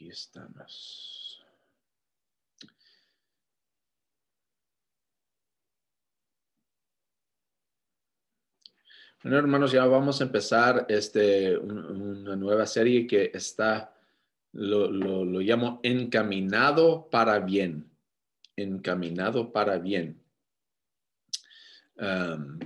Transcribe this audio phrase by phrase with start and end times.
[0.00, 1.44] Aquí estamos.
[9.22, 13.94] Bueno, hermanos, ya vamos a empezar este, una nueva serie que está,
[14.52, 17.86] lo, lo, llamo Encaminado para Bien.
[18.56, 20.18] Encaminado para Bien.
[21.96, 22.58] Um,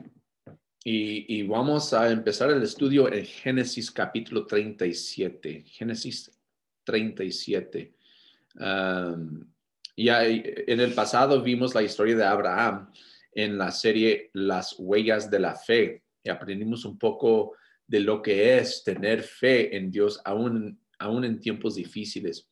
[0.84, 5.64] y, y, vamos a empezar el estudio en Génesis capítulo 37.
[5.66, 6.33] Génesis
[6.84, 7.94] 37.
[8.56, 9.44] Um,
[9.96, 12.90] ya en el pasado vimos la historia de Abraham
[13.32, 17.52] en la serie Las huellas de la fe y aprendimos un poco
[17.86, 22.48] de lo que es tener fe en Dios aún, aún en tiempos difíciles.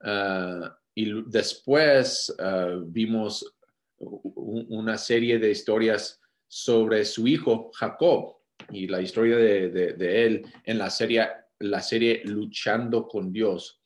[0.00, 3.54] Uh, y después uh, vimos
[3.98, 8.36] una serie de historias sobre su hijo Jacob
[8.70, 11.26] y la historia de él en la serie,
[11.60, 13.80] la serie Luchando con Dios.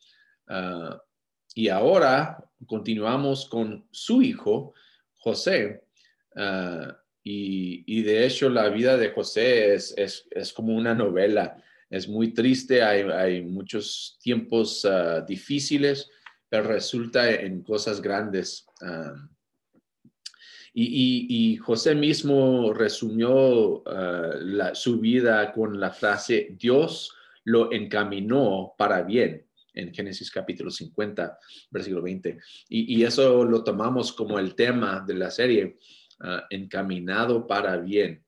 [0.49, 0.97] Uh,
[1.55, 4.75] y ahora continuamos con su hijo,
[5.15, 5.85] José.
[6.35, 6.93] Uh,
[7.25, 11.63] y, de hecho la vida de José es, es, es como una novela.
[11.89, 16.11] Es muy triste, hay, hay muchos tiempos uh, difíciles,
[16.49, 18.67] pero resulta en cosas grandes.
[20.75, 23.85] Y, José mismo resumió
[24.73, 31.39] su vida con la frase, Dios lo encaminó para bien en Génesis capítulo 50,
[31.71, 32.39] versículo 20.
[32.69, 35.79] Y, y, eso lo tomamos como el tema de la serie,
[36.21, 38.25] uh, encaminado para bien.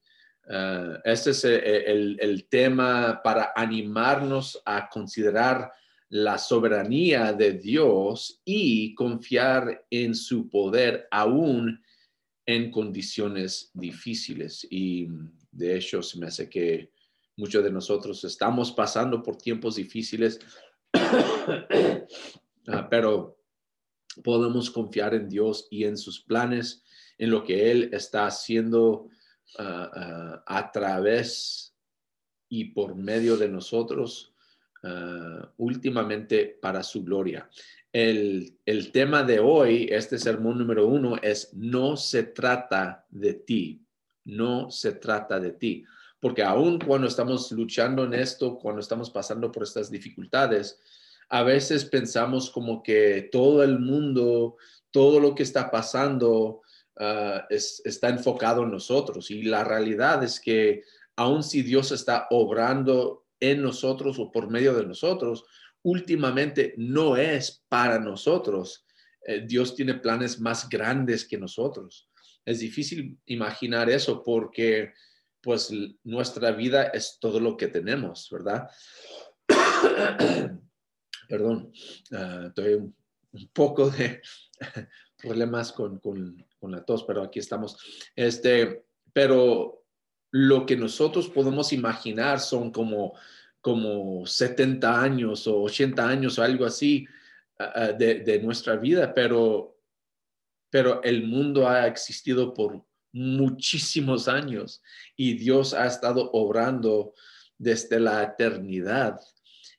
[0.46, 5.70] Uh, este es el, el, el, tema para animarnos a considerar
[6.10, 11.82] la soberanía de Dios y confiar en su poder aún
[12.46, 14.66] en condiciones difíciles.
[14.70, 15.08] Y
[15.50, 16.90] de hecho, se me hace que
[17.36, 20.40] muchos de nosotros estamos pasando por tiempos difíciles
[20.94, 23.38] uh, pero
[24.22, 26.84] podemos confiar en Dios y en sus planes,
[27.18, 29.08] en lo que Él está haciendo
[29.58, 31.74] uh, uh, a través
[32.48, 34.30] y por medio de nosotros,
[35.56, 37.48] últimamente para su gloria.
[37.90, 43.82] El, el tema de hoy, este sermón número uno, es no se trata de ti,
[44.24, 45.84] no se trata de ti
[46.24, 50.80] porque aún cuando estamos luchando en esto, cuando estamos pasando por estas dificultades,
[51.28, 54.56] a veces pensamos como que todo el mundo,
[54.90, 56.62] todo lo que está pasando
[57.50, 59.30] es, está enfocado en nosotros.
[59.30, 60.84] Y la realidad es que
[61.14, 65.44] aun si Dios está obrando en nosotros o por medio de nosotros,
[65.82, 68.86] últimamente no es para nosotros.
[69.26, 72.08] Eh, Dios tiene planes más grandes que nosotros.
[72.46, 74.94] Es difícil imaginar eso porque
[75.44, 75.70] pues
[76.04, 78.70] nuestra vida es todo lo que tenemos, ¿verdad?
[81.28, 81.70] Perdón,
[82.12, 82.96] uh, estoy un,
[83.52, 84.22] poco de
[85.18, 87.76] problemas con, con, la tos, pero aquí estamos.
[88.16, 89.84] Este, pero
[90.30, 93.12] lo que nosotros podemos imaginar son como,
[93.60, 97.06] como 70 años o 80 años o algo así
[97.60, 99.76] uh, de, de nuestra vida, pero,
[100.70, 102.82] pero el mundo ha existido por
[103.14, 104.82] muchísimos años
[105.16, 107.14] y Dios ha estado obrando
[107.56, 109.20] desde la eternidad.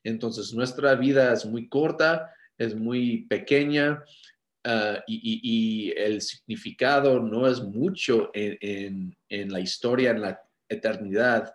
[0.03, 4.03] Entonces nuestra vida es muy corta, es muy pequeña
[4.65, 11.53] uh, y, el significado no es mucho en, en, en la historia, en la eternidad,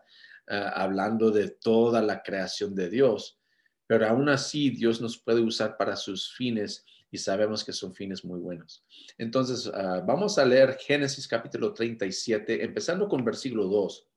[0.51, 3.39] uh, hablando de toda la creación de Dios.
[3.87, 8.25] Pero aún así Dios nos puede usar para sus fines y sabemos que son fines
[8.25, 8.85] muy buenos.
[9.19, 14.09] Entonces, uh, vamos a leer Génesis capítulo 37, empezando con versículo 2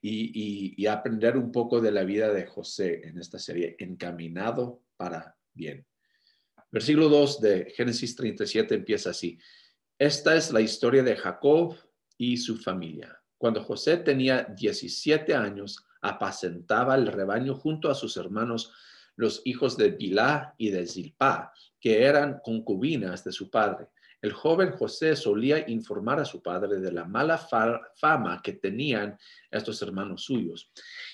[0.00, 4.82] y, y, y, aprender un poco de la vida de José en esta serie, encaminado
[4.96, 5.84] para bien.
[6.70, 9.38] Versículo 2 de Génesis 37 empieza así.
[9.98, 11.76] Esta es la historia de Jacob
[12.16, 13.20] y su familia.
[13.36, 18.72] Cuando José tenía 17 años, apacentaba el rebaño junto a sus hermanos
[19.18, 23.88] los hijos de Bilá y de Zilpá, que eran concubinas de su padre.
[24.22, 29.18] El joven José solía informar a su padre de la mala fama que tenían
[29.50, 30.70] estos hermanos suyos.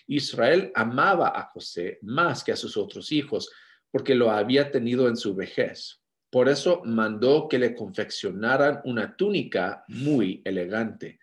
[0.07, 3.51] Israel amaba a José más que a sus otros hijos,
[3.91, 6.03] porque lo había tenido en su vejez.
[6.29, 11.21] Por eso mandó que le confeccionaran una túnica muy elegante.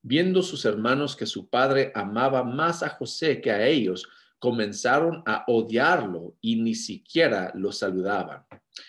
[0.00, 4.06] Viendo sus hermanos que su padre amaba más a José que a ellos,
[4.44, 8.44] comenzaron a odiarlo y ni siquiera lo saludaban.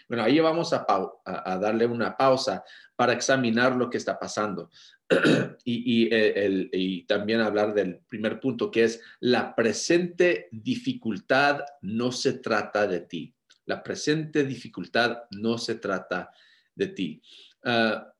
[0.09, 0.85] Bueno, ahí vamos a,
[1.23, 2.61] a, darle una pausa
[2.93, 4.69] para examinar lo que está pasando.
[5.63, 12.33] y, el, y, también hablar del primer punto, que es la presente dificultad no se
[12.33, 13.33] trata de ti.
[13.65, 16.31] La presente dificultad no se trata
[16.75, 17.21] de ti.
[17.63, 18.13] Ah,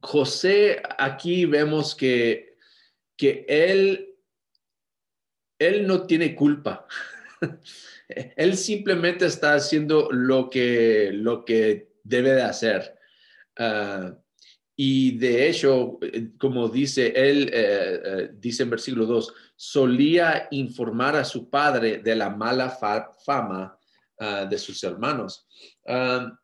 [0.00, 2.56] José, aquí vemos que,
[3.16, 4.11] que él,
[5.68, 6.86] él no tiene culpa.
[8.08, 12.98] él simplemente está haciendo lo que, lo que debe de hacer.
[13.58, 14.14] Ah,
[14.74, 15.98] y de hecho,
[16.38, 22.16] como dice él, eh, eh, dice en versículo 2, solía informar a su padre de
[22.16, 23.78] la mala fama
[24.18, 25.46] ah, de sus hermanos.
[25.86, 26.36] Ah,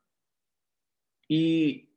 [1.27, 1.91] y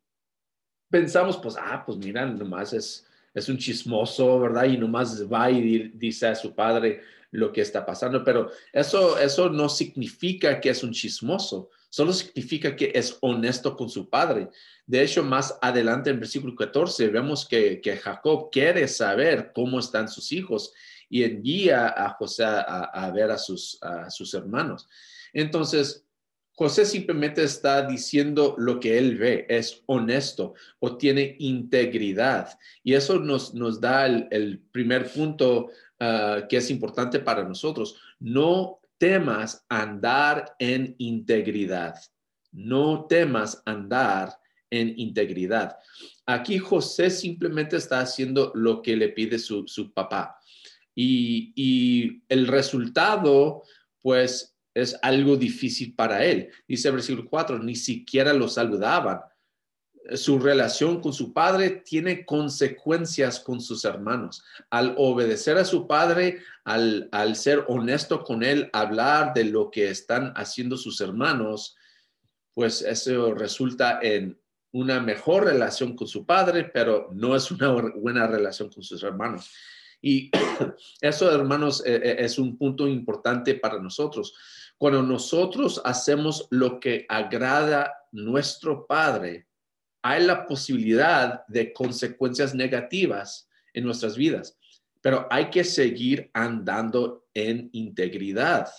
[0.90, 4.66] pensamos, pues, ah, pues mira, nomás es, es un chismoso, ¿verdad?
[4.66, 7.02] Y nomás va y dice a su padre
[7.32, 12.76] lo que está pasando, pero eso, eso no significa que es un chismoso solo significa
[12.76, 14.50] que es honesto con su padre.
[14.88, 20.32] De hecho, más adelante en versículo 14 vemos que, Jacob quiere saber cómo están sus
[20.32, 20.74] hijos
[21.10, 24.88] y envía a José a, ver a sus, a sus hermanos.
[25.34, 26.06] Entonces,
[26.62, 32.56] José simplemente está diciendo lo que él ve, es honesto o tiene integridad.
[32.84, 37.96] Y eso nos, nos da el, primer punto ah, que es importante para nosotros.
[38.20, 41.96] No temas andar en integridad.
[42.52, 44.38] No temas andar
[44.70, 45.80] en integridad.
[46.28, 49.66] Aquí José simplemente está haciendo lo que le pide su,
[49.96, 50.38] papá.
[50.94, 53.64] Y, y, el resultado,
[54.00, 56.50] pues, es algo difícil para él.
[56.68, 59.20] Dice versículo 4, ni siquiera lo saludaban
[60.14, 64.44] su relación con su padre tiene consecuencias con sus hermanos.
[64.70, 70.34] Al obedecer a su padre, al, ser honesto con él, hablar de lo que están
[70.36, 71.76] haciendo sus hermanos,
[72.54, 74.40] pues eso resulta en
[74.74, 79.52] una mejor relación con su padre, pero no es una buena relación con sus hermanos.
[80.02, 80.32] Y
[81.02, 84.34] eso, hermanos, e, e, es un punto importante para nosotros.
[84.78, 89.48] Cuando nosotros hacemos lo que agrada nuestro Padre,
[90.02, 94.58] hay la posibilidad de consecuencias negativas en nuestras vidas,
[95.02, 98.70] pero hay que seguir andando en integridad.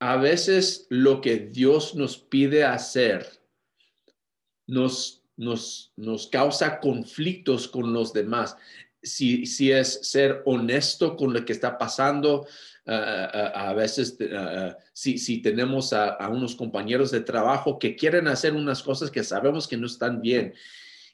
[0.00, 3.26] A veces lo que Dios nos pide hacer
[4.68, 8.56] nos, nos, nos causa conflictos con los demás.
[9.02, 12.46] Si, si es ser honesto con lo que está pasando,
[12.84, 14.16] a veces
[14.94, 19.68] si, si, tenemos a, unos compañeros de trabajo que quieren hacer unas cosas que sabemos
[19.68, 20.54] que no están bien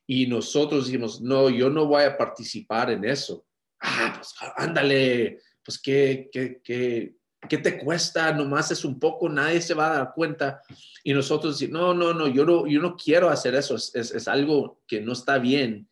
[0.06, 3.44] y nosotros decimos, no, yo no voy a participar en eso.
[3.80, 7.14] Ah, pues ándale, pues qué, qué, qué,
[7.48, 10.62] qué te cuesta, nomás es un poco, nadie se va a dar cuenta.
[11.02, 14.12] Y nosotros decimos, no, no, no, yo no, yo no quiero hacer eso, es, es,
[14.12, 15.88] es algo que no está bien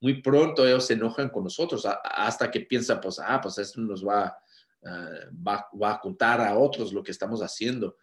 [0.00, 4.06] muy pronto ellos se enojan con nosotros hasta que piensan, pues, ah, pues esto nos
[4.06, 4.36] va,
[4.84, 7.96] Ah, va, a contar a otros lo que estamos haciendo.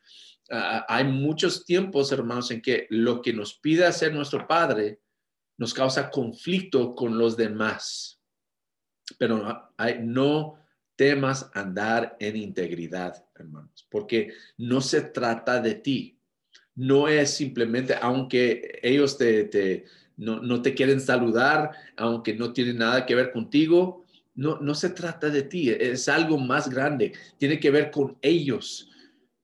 [0.50, 5.00] Ah, hay muchos tiempos, hermanos, en que lo que nos pide hacer nuestro Padre
[5.58, 8.20] nos causa conflicto con los demás.
[9.20, 10.58] Pero hay, no
[10.96, 16.20] temas andar en integridad, hermanos, porque no se trata de ti.
[16.76, 19.86] No es simplemente, aunque ellos te,
[20.18, 24.06] no, no te quieren saludar, aunque no tienen nada que ver contigo,
[24.36, 28.90] no, no se trata de ti, es algo más grande, tiene que ver con ellos.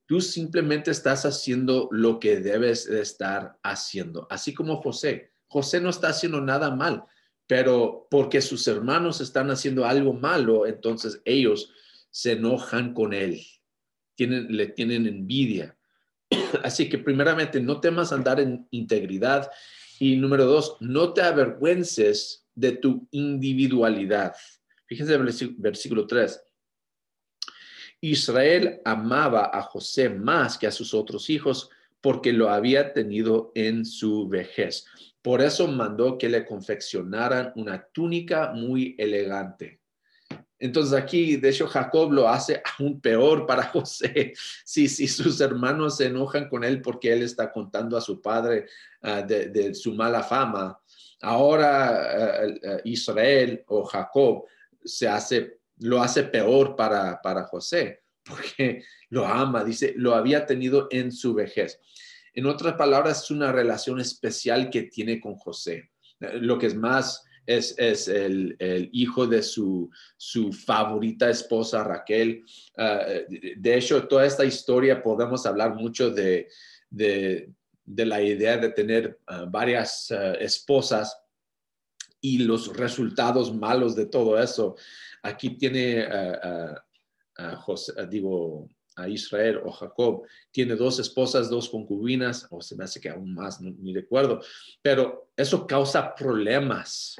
[0.06, 5.32] Tú simplemente estás haciendo lo que debes de estar haciendo, así como José.
[5.48, 7.04] José no está haciendo nada mal,
[7.48, 11.72] pero porque sus hermanos están haciendo algo malo, entonces ellos
[12.10, 13.42] se enojan con él,
[14.16, 15.76] le tienen envidia.
[16.62, 19.50] Así que primeramente, no temas andar en integridad
[19.98, 24.34] y número dos, no te avergüences de tu individualidad.
[24.86, 26.40] Fíjense el versículo 3.
[28.02, 33.84] Israel amaba a José más que a sus otros hijos porque lo había tenido en
[33.84, 34.86] su vejez.
[35.22, 39.80] Por eso mandó que le confeccionaran una túnica muy elegante.
[40.60, 44.32] Entonces aquí, de hecho, Jacob lo hace aún peor para José.
[44.64, 48.66] Si, si sus hermanos se enojan con él porque él está contando a su padre
[49.02, 50.78] ah, de, su mala fama,
[51.20, 54.44] ahora eh, eh, Israel o Jacob
[54.84, 60.88] se hace, lo hace peor para, para José, porque lo ama, dice, lo había tenido
[60.90, 61.80] en su vejez.
[62.34, 65.90] En otras palabras, es una relación especial que tiene con José.
[66.20, 69.90] Lo que es más, es, el, hijo de su,
[70.52, 72.44] favorita esposa Raquel.
[72.76, 73.06] Ah,
[73.56, 76.48] de hecho, toda esta historia podemos hablar mucho de,
[77.86, 81.18] la idea de tener ah, varias ah, esposas
[82.20, 84.76] y los resultados malos de todo eso.
[85.22, 86.06] Aquí tiene
[87.60, 93.00] José, digo, a Israel o Jacob, tiene dos esposas, dos concubinas, o se me hace
[93.00, 94.40] que aún más, ni recuerdo,
[94.82, 97.16] pero eso causa problemas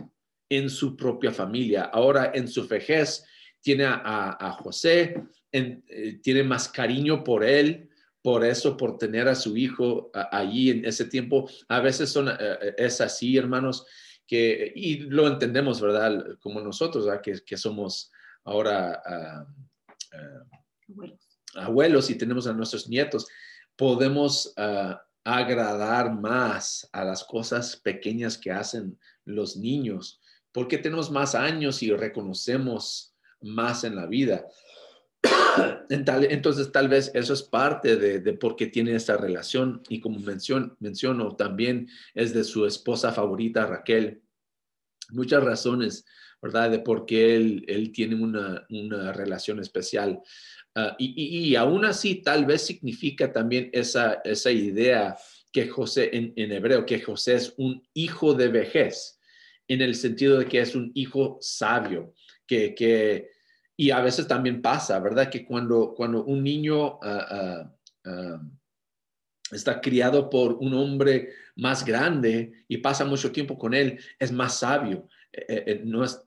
[0.48, 1.84] en su propia familia.
[1.84, 3.24] Ahora, en su vejez,
[3.60, 7.90] tiene a, José, eh, tiene más cariño por él,
[8.22, 11.48] por eso, por tener a su hijo allí en ese tiempo.
[11.68, 13.86] A veces son, eh, eh, es así, hermanos,
[14.26, 16.38] que, y lo entendemos, ¿verdad?
[16.40, 18.10] Como nosotros, Que, que somos
[18.44, 19.46] ahora ah,
[20.12, 20.44] ah.
[21.54, 23.26] Y tenemos a nuestros nietos,
[23.76, 30.20] podemos ah, agradar más a las cosas pequeñas que hacen los niños,
[30.52, 34.46] porque tenemos más años y reconocemos más en la vida.
[35.90, 39.82] Entonces, tal vez eso es parte de, por qué tiene esta relación.
[39.88, 44.22] Y como menciono, también es de su esposa favorita, Raquel.
[45.10, 46.04] Muchas razones,
[46.40, 46.70] ¿verdad?
[46.70, 50.20] De por qué él, tiene una, relación especial.
[50.74, 55.16] Ah, y, aún así, tal vez significa también esa, esa idea
[55.52, 59.18] que José, en, en hebreo, que José es un hijo de vejez,
[59.66, 62.14] en el sentido de que es un hijo sabio,
[62.46, 63.30] que, que
[63.76, 65.30] y a veces también pasa, ¿verdad?
[65.30, 67.70] Que cuando, cuando un niño ah,
[68.04, 68.42] ah,
[69.52, 74.58] está criado por un hombre más grande y pasa mucho tiempo con él, es más
[74.58, 75.08] sabio.
[75.38, 76.20] Eh, eh, eh, no es,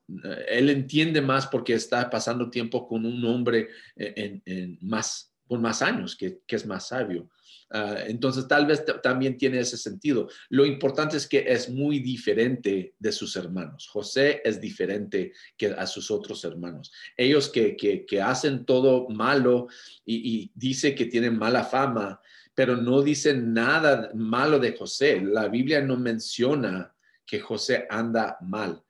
[0.47, 6.15] él entiende más porque está pasando tiempo con un hombre en, más, con más años,
[6.15, 7.29] que, es más sabio.
[7.69, 10.29] Ah, entonces, tal vez también tiene ese sentido.
[10.49, 13.87] Lo importante es que es muy diferente de sus hermanos.
[13.87, 16.91] José es diferente que a sus otros hermanos.
[17.17, 19.67] Ellos que, hacen todo malo
[20.05, 22.21] y, dice que tienen mala fama,
[22.53, 25.21] pero no dicen nada malo de José.
[25.21, 26.93] La Biblia no menciona
[27.25, 28.83] que José anda mal.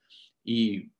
[0.44, 0.92] Y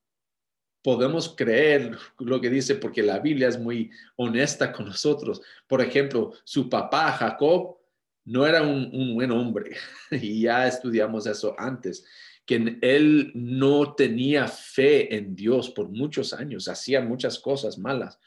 [0.82, 5.42] podemos creer lo que dice porque la Biblia es muy honesta con nosotros.
[5.68, 7.78] Por ejemplo, su papá Jacob
[8.26, 9.76] no era un, buen hombre
[10.12, 12.06] y ya estudiamos eso antes,
[12.46, 18.20] que él no tenía fe en Dios por muchos años, hacía muchas cosas malas.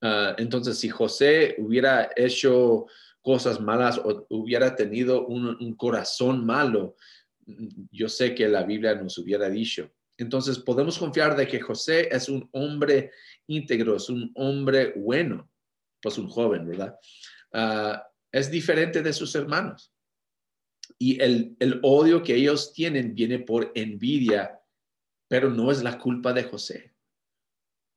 [0.00, 2.86] Ah, entonces, si José hubiera hecho
[3.20, 6.96] cosas malas o hubiera tenido un corazón malo,
[7.90, 9.90] yo sé que la Biblia nos hubiera dicho,
[10.22, 13.12] entonces podemos confiar de que José es un hombre
[13.46, 15.50] íntegro, es un hombre bueno,
[16.00, 16.98] pues un joven, ¿verdad?
[17.52, 19.92] Ah, es diferente de sus hermanos.
[20.98, 24.60] Y el, el odio que ellos tienen viene por envidia,
[25.28, 26.92] pero no es la culpa de José.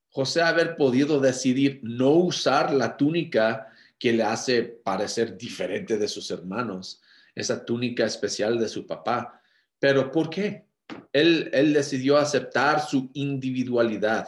[0.09, 6.29] José haber podido decidir no usar la túnica que le hace parecer diferente de sus
[6.29, 7.01] hermanos,
[7.33, 9.41] esa túnica especial de su papá.
[9.79, 10.67] Pero ¿por qué?
[11.11, 14.27] Él, decidió aceptar su individualidad.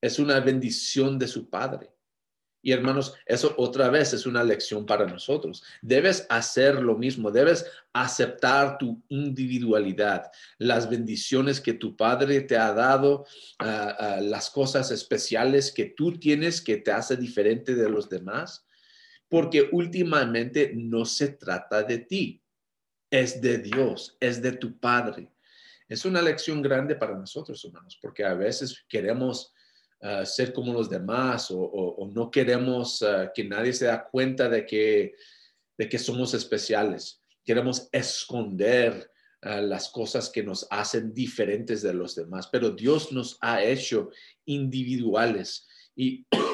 [0.00, 1.92] Es una bendición de su Padre.
[2.62, 5.62] Y hermanos, eso otra vez es una lección para nosotros.
[5.80, 12.74] Debes hacer lo mismo, debes aceptar tu individualidad, las bendiciones que tu Padre te ha
[12.74, 13.24] dado,
[13.58, 18.66] ah, ah, las cosas especiales que tú tienes que te hace diferente de los demás,
[19.28, 22.42] porque últimamente no se trata de ti,
[23.10, 25.30] es de Dios, es de tu Padre.
[25.90, 29.52] Es una lección grande para nosotros, hermanos, porque a veces queremos
[30.00, 34.64] ah, ser como los demás o, no queremos ah, que nadie se da cuenta de
[34.64, 35.16] que,
[35.76, 37.20] de que somos especiales.
[37.44, 39.10] Queremos esconder
[39.42, 44.10] ah, las cosas que nos hacen diferentes de los demás, pero Dios nos ha hecho
[44.44, 45.66] individuales
[45.96, 46.24] y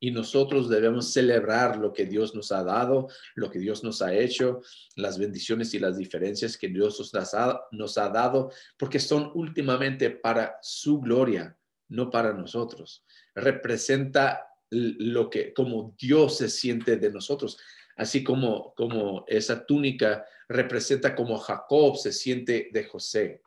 [0.00, 4.14] y nosotros debemos celebrar lo que Dios nos ha dado, lo que Dios nos ha
[4.14, 4.60] hecho,
[4.94, 10.10] las bendiciones y las diferencias que Dios nos ha, nos ha dado, porque son últimamente
[10.10, 11.56] para su gloria,
[11.88, 13.04] no para nosotros.
[13.34, 17.58] Representa lo que, como Dios se siente de nosotros,
[17.96, 23.42] así como, como esa túnica representa como Jacob se siente de José.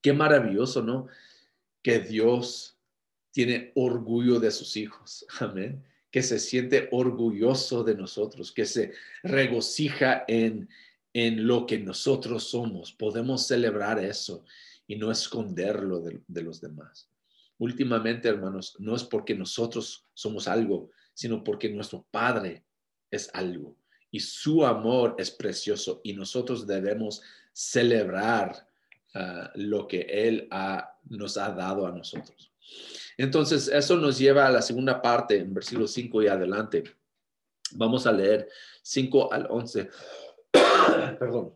[0.00, 1.08] Qué maravilloso, ¿no?
[1.82, 2.77] Que Dios
[3.30, 5.26] tiene orgullo de sus hijos.
[5.40, 5.84] Amén.
[6.10, 8.92] Que se siente orgulloso de nosotros, que se
[9.22, 10.68] regocija en,
[11.12, 12.92] en lo que nosotros somos.
[12.92, 14.44] Podemos celebrar eso
[14.86, 17.10] y no esconderlo de, de los demás.
[17.58, 22.64] Últimamente, hermanos, no es porque nosotros somos algo, sino porque nuestro Padre
[23.10, 23.76] es algo
[24.10, 28.66] y su amor es precioso y nosotros debemos celebrar
[29.14, 30.48] ah, lo que Él
[31.08, 32.52] nos ha dado a nosotros.
[33.16, 36.84] Entonces, eso nos lleva a la segunda parte, en versículo 5 y adelante.
[37.72, 38.48] Vamos a leer
[38.82, 39.90] 5 al 11.
[41.18, 41.54] Perdón.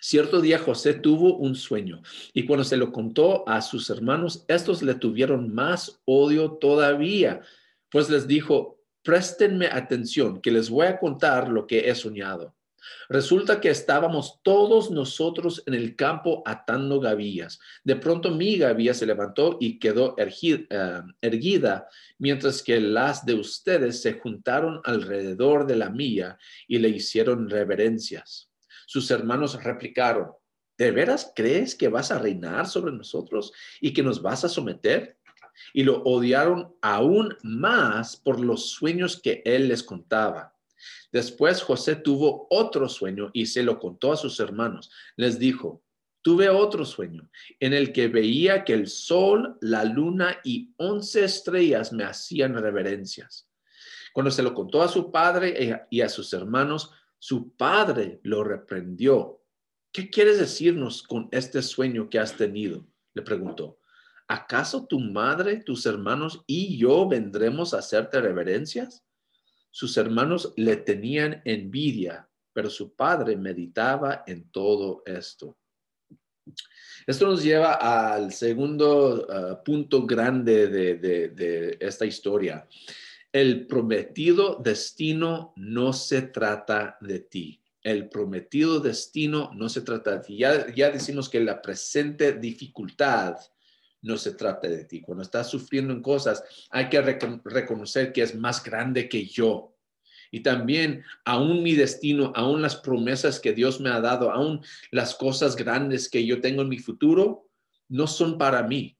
[0.00, 4.80] Cierto día José tuvo un sueño y cuando se lo contó a sus hermanos, estos
[4.82, 7.40] le tuvieron más odio todavía,
[7.90, 12.54] pues les dijo, préstenme atención, que les voy a contar lo que he soñado.
[13.08, 17.58] Resulta que estábamos todos nosotros en el campo atando gavillas.
[17.84, 24.02] De pronto mi gavilla se levantó y quedó eh, erguida, mientras que las de ustedes
[24.02, 28.50] se juntaron alrededor de la mía y le hicieron reverencias.
[28.86, 30.32] Sus hermanos replicaron,
[30.76, 35.18] ¿de veras crees que vas a reinar sobre nosotros y que nos vas a someter?
[35.74, 40.57] Y lo odiaron aún más por los sueños que él les contaba.
[41.12, 44.90] Después José tuvo otro sueño y se lo contó a sus hermanos.
[45.16, 45.82] Les dijo,
[46.22, 47.30] tuve otro sueño
[47.60, 53.48] en el que veía que el sol, la luna y once estrellas me hacían reverencias.
[54.12, 59.42] Cuando se lo contó a su padre y a sus hermanos, su padre lo reprendió.
[59.92, 62.86] ¿Qué quieres decirnos con este sueño que has tenido?
[63.14, 63.80] Le preguntó.
[64.28, 69.02] ¿Acaso tu madre, tus hermanos y yo vendremos a hacerte reverencias?
[69.70, 75.56] Sus hermanos le tenían envidia, pero su padre meditaba en todo esto.
[77.06, 82.66] Esto nos lleva al segundo ah, punto grande de, esta historia.
[83.32, 87.62] El prometido destino no se trata de ti.
[87.82, 90.36] El prometido destino no se trata de ti.
[90.38, 93.36] Ya, ya decimos que la presente dificultad
[94.02, 95.00] no se trata de ti.
[95.00, 99.74] Cuando estás sufriendo en cosas, hay que reconocer que es más grande que yo.
[100.30, 105.14] Y también, aún mi destino, aún las promesas que Dios me ha dado, aún las
[105.14, 107.48] cosas grandes que yo tengo en mi futuro,
[107.88, 108.96] no son para mí.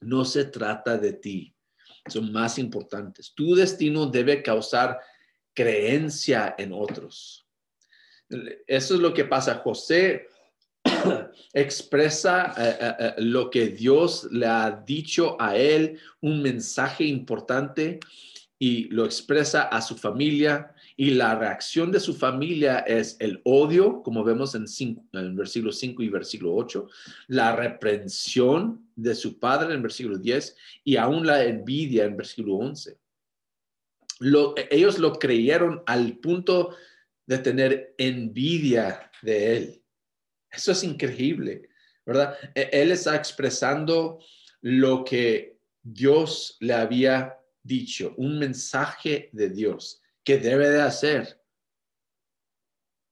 [0.00, 1.54] No se trata de ti.
[2.06, 3.32] Son más importantes.
[3.34, 5.00] Tu destino debe causar
[5.52, 7.46] creencia en otros.
[8.66, 9.56] Eso es lo que pasa.
[9.56, 10.28] José
[11.52, 18.00] expresa eh, eh, eh, lo que Dios le ha dicho a él, un mensaje importante
[18.58, 24.02] y lo expresa a su familia y la reacción de su familia es el odio,
[24.02, 24.64] como vemos en,
[25.12, 26.88] en versículo 5 y versículo 8,
[27.28, 32.98] la reprensión de su padre en versículo 10 y aún la envidia en versículo 11.
[34.70, 36.74] ellos lo creyeron al punto
[37.26, 39.82] de tener envidia de él.
[40.56, 41.68] Eso es increíble,
[42.04, 42.36] ¿verdad?
[42.54, 44.20] E, él está expresando
[44.62, 51.40] lo que Dios le había dicho, un mensaje de Dios que debe de hacer.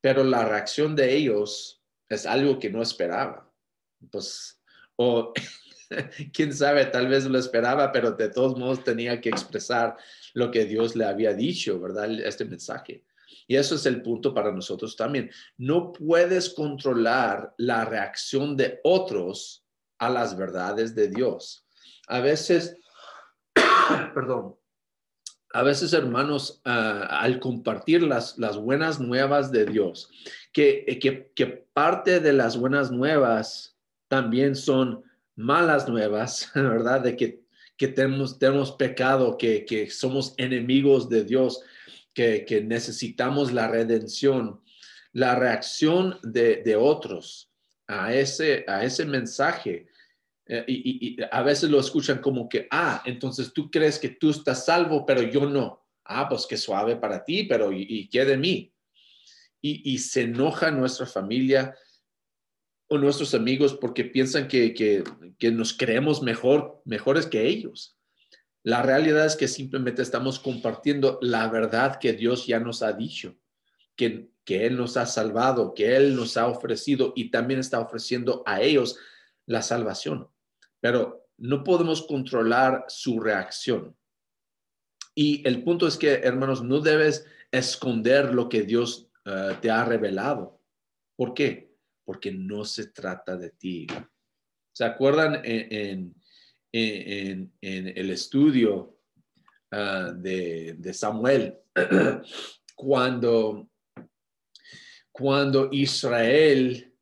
[0.00, 3.50] Pero la reacción de ellos es algo que no esperaba.
[4.11, 4.61] Pues,
[4.96, 5.33] o
[6.33, 9.96] quién sabe, tal vez lo esperaba, pero de todos modos tenía que expresar
[10.35, 12.11] lo que Dios le había dicho, ¿verdad?
[12.20, 13.04] Este mensaje.
[13.46, 15.30] Y eso es el punto para nosotros también.
[15.56, 19.64] No puedes controlar la reacción de otros
[19.98, 21.66] a las verdades de Dios.
[22.08, 22.76] A veces,
[24.14, 24.56] perdón,
[25.52, 30.10] a veces hermanos, ah, al compartir las, las buenas nuevas de Dios,
[30.52, 33.76] que, que, que parte de las buenas nuevas
[34.08, 35.04] también son
[35.37, 37.02] malas nuevas, ¿verdad?
[37.02, 37.44] De que,
[37.76, 41.60] que tenemos, tenemos pecado, que, que somos enemigos de Dios
[42.14, 44.62] que, necesitamos la redención,
[45.12, 47.50] la reacción de, otros
[47.87, 49.88] a ese, a ese mensaje.
[50.46, 54.64] Eh, y, a veces lo escuchan como que, ah, entonces tú crees que tú estás
[54.64, 55.85] salvo, pero yo no.
[56.05, 58.72] Ah, pues qué suave para ti, pero ¿y, qué de mí?
[59.61, 61.74] Y, se enoja nuestra familia
[62.88, 67.96] o nuestros amigos porque piensan que, que nos creemos mejor, mejores que ellos.
[68.64, 73.37] La realidad es que simplemente estamos compartiendo la verdad que Dios ya nos ha dicho,
[73.94, 78.42] que, que Él nos ha salvado, que Él nos ha ofrecido y también está ofreciendo
[78.46, 78.98] a ellos
[79.44, 80.29] la salvación.
[80.81, 83.94] Pero no podemos controlar su reacción.
[85.14, 89.85] Y el punto es que, hermanos, no debes esconder lo que Dios eh, te ha
[89.85, 90.59] revelado.
[91.16, 91.77] ¿Por qué?
[92.03, 93.87] Porque no se trata de ti.
[94.72, 96.14] ¿Se acuerdan en en,
[96.74, 98.98] el estudio
[99.70, 101.56] ah, de, Samuel,
[102.74, 103.68] cuando,
[105.12, 106.92] cuando Israel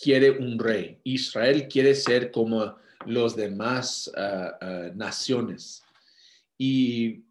[0.00, 5.82] quiere un rey, Israel quiere ser como los demás ah, ah, naciones.
[6.56, 7.24] Y,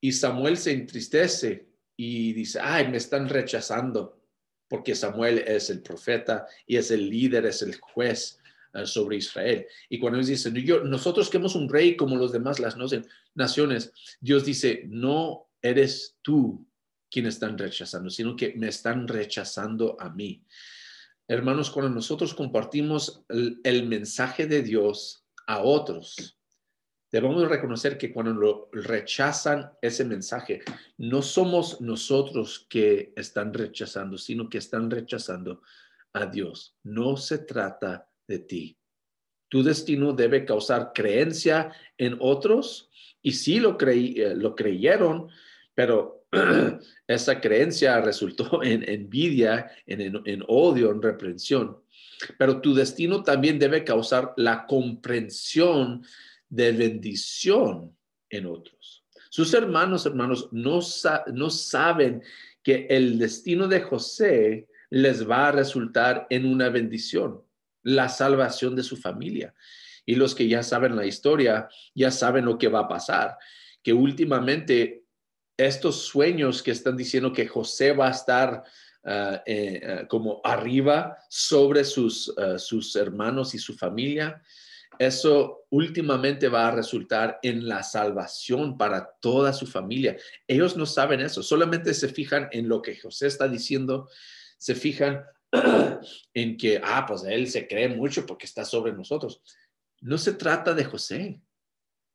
[0.00, 4.20] y Samuel se entristece y dice, ay, me están rechazando
[4.68, 8.39] porque Samuel es el profeta y es el líder, es el juez
[8.74, 9.66] eh, sobre Israel.
[9.88, 12.76] Y cuando ellos dicen, yo, nosotros queremos un rey como los demás, las
[13.34, 16.66] naciones, Dios dice, no, eres tú
[17.10, 20.44] quien están rechazando, sino que me están rechazando a mí.
[21.26, 26.38] Hermanos, cuando nosotros compartimos el, mensaje de Dios a otros,
[27.10, 30.62] debemos reconocer que cuando lo rechazan ese mensaje,
[30.98, 35.62] no somos nosotros que están rechazando, sino que están rechazando
[36.12, 36.76] a Dios.
[36.82, 38.78] No se trata de ti.
[39.50, 42.88] Tu destino debe causar creencia en otros
[43.20, 45.28] y sí lo, creí, eh, lo creyeron,
[45.74, 46.26] pero
[47.06, 51.82] esa creencia resultó en envidia, en, odio, en reprensión.
[52.38, 56.04] Pero tu destino también debe causar la comprensión
[56.48, 57.96] de bendición
[58.28, 59.04] en otros.
[59.30, 60.80] Sus hermanos, hermanos, no,
[61.32, 62.22] no saben
[62.62, 67.42] que el destino de José les va a resultar en una bendición,
[67.82, 69.54] la salvación de su familia.
[70.06, 73.36] Y los que ya saben la historia, ya saben lo que va a pasar,
[73.82, 75.04] que últimamente
[75.56, 78.64] estos sueños que están diciendo que José va a estar
[79.04, 84.42] ah, eh, ah, como arriba sobre sus, ah, sus hermanos y su familia,
[84.98, 90.16] eso últimamente va a resultar en la salvación para toda su familia.
[90.46, 94.08] Ellos no saben eso, solamente se fijan en lo que José está diciendo,
[94.58, 95.24] se fijan
[96.34, 99.42] en que, ah, pues él se cree mucho porque está sobre nosotros.
[100.00, 101.40] No se trata de José,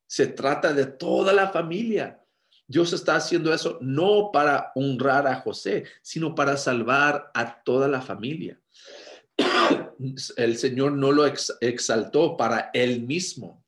[0.06, 2.20] se trata de toda la familia.
[2.68, 8.00] Dios está haciendo eso no para honrar a José, sino para salvar a toda la
[8.00, 8.60] familia.
[10.36, 13.64] El Señor no lo exaltó para él mismo.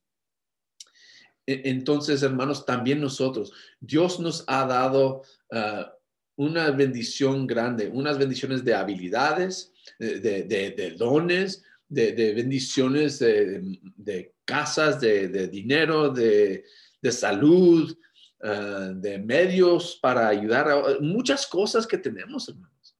[1.46, 5.94] E-, entonces, hermanos, también nosotros, Dios nos ha dado ah,
[6.38, 16.08] una bendición grande, unas bendiciones de habilidades, de, dones, de, bendiciones de, casas, de, dinero,
[16.10, 16.64] de,
[17.10, 17.94] salud,
[18.40, 22.96] Ah, de medios para ayudar a muchas cosas que tenemos, hermanos.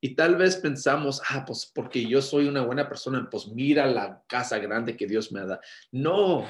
[0.00, 4.24] Y tal vez pensamos, ah, pues porque yo soy una buena persona, pues mira la
[4.26, 5.60] casa grande que Dios me ha dado.
[5.92, 6.44] No,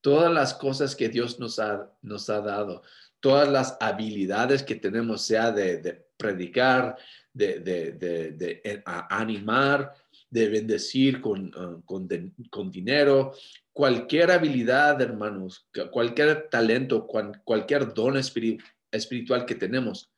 [0.00, 2.82] todas las cosas que Dios nos ha, nos ha dado,
[3.26, 6.96] todas las habilidades que tenemos, sea de, predicar,
[7.32, 9.92] de, eh, animar,
[10.30, 12.08] de bendecir con, ah, con,
[12.50, 13.32] con, dinero,
[13.72, 20.12] cualquier habilidad, hermanos, cualquier talento, cualquier don espiritual que tenemos,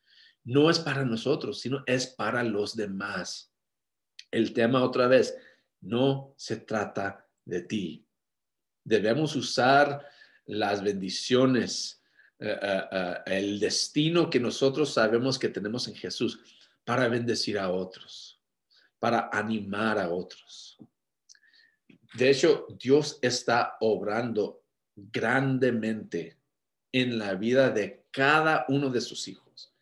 [0.45, 3.51] no es para nosotros, sino es para los demás.
[4.31, 5.35] El tema otra vez,
[5.81, 8.07] no se trata de ti.
[8.85, 10.07] Debemos usar
[10.45, 11.99] las bendiciones,
[12.39, 16.39] el destino que nosotros sabemos que tenemos en Jesús
[16.85, 18.41] para bendecir a otros,
[18.99, 20.79] para animar a otros.
[22.15, 24.63] De hecho, Dios está obrando
[24.97, 26.37] grandemente
[26.93, 29.75] en la vida de cada uno de sus hijos.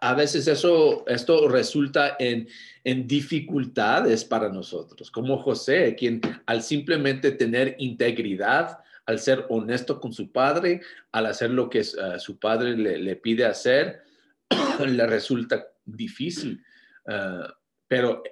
[0.00, 2.48] A, veces eso, esto resulta en,
[2.84, 10.12] en dificultades para nosotros, como José, quien al simplemente tener integridad, al ser honesto con
[10.12, 10.80] su padre,
[11.12, 14.02] al hacer lo que uh, su padre le, pide hacer,
[14.86, 16.64] le resulta difícil.
[17.06, 17.52] Uh,
[17.86, 18.22] pero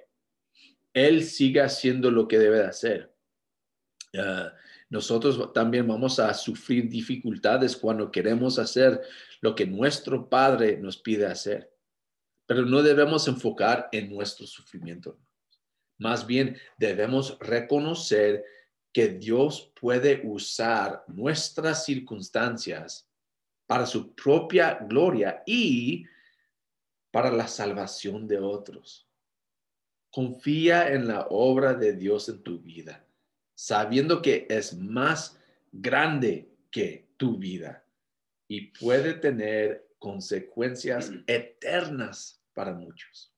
[0.93, 3.13] él sigue haciendo lo que debe de hacer.
[4.17, 4.53] Ah,
[4.89, 9.01] nosotros también vamos a sufrir dificultades cuando queremos hacer
[9.41, 11.71] lo que nuestro Padre nos pide hacer.
[12.45, 15.17] Pero no debemos enfocar en nuestro sufrimiento.
[15.97, 18.43] Más bien debemos reconocer
[18.93, 23.09] que Dios puede usar nuestras circunstancias
[23.67, 26.05] para su propia gloria y
[27.11, 29.07] para la salvación de otros.
[30.11, 33.03] Confía en la obra de Dios en tu vida
[33.55, 35.39] sabiendo que es más
[35.71, 37.85] grande que tu vida
[38.47, 43.33] y puede tener consecuencias eternas para muchos.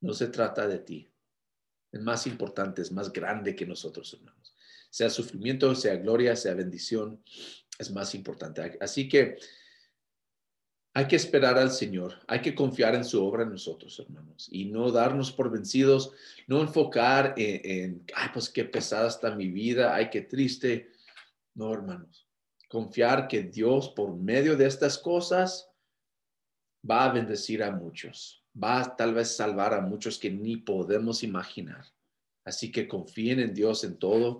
[0.00, 1.08] No se trata de ti.
[1.92, 4.54] Es más importante, es más grande que nosotros, hermanos.
[4.90, 7.22] Sea sufrimiento, sea gloria, sea bendición,
[7.78, 8.78] es más importante.
[8.80, 9.36] Así que
[10.92, 14.64] hay que esperar al Señor, hay que confiar en su obra en nosotros, hermanos, y
[14.64, 16.12] no darnos por vencidos,
[16.48, 20.90] no enfocar en, ay, pues qué pesada está mi vida, ay, qué triste.
[21.54, 22.26] No, hermanos,
[22.68, 25.70] confiar que Dios por medio de estas cosas
[26.88, 31.22] va a bendecir a muchos, va a tal vez salvar a muchos que ni podemos
[31.22, 31.84] imaginar.
[32.44, 34.38] Así que confíen en Dios en todo,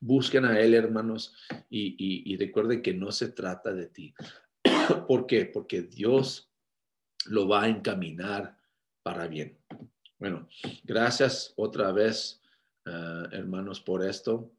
[0.00, 1.34] busquen a Él, hermanos,
[1.68, 4.14] y recuerden que no se trata de ti.
[5.06, 5.46] ¿Por qué?
[5.46, 6.50] Porque Dios
[7.26, 8.56] lo va a encaminar
[9.02, 9.58] para bien.
[10.18, 10.48] Bueno,
[10.84, 12.40] gracias otra vez,
[12.86, 14.52] eh, hermanos, por esto.